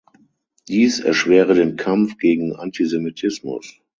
Dies 0.67 0.99
erschwere 0.99 1.53
den 1.53 1.75
Kampf 1.75 2.17
gegen 2.17 2.55
Antisemitismus. 2.55 3.79